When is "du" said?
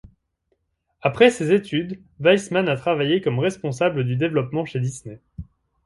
4.03-4.15